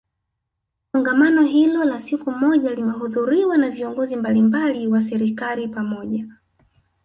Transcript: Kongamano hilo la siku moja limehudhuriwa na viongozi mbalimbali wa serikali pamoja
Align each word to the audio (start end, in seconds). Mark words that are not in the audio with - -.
Kongamano 0.91 1.43
hilo 1.43 1.83
la 1.83 2.01
siku 2.01 2.31
moja 2.31 2.75
limehudhuriwa 2.75 3.57
na 3.57 3.69
viongozi 3.69 4.15
mbalimbali 4.15 4.87
wa 4.87 5.01
serikali 5.01 5.67
pamoja 5.67 6.25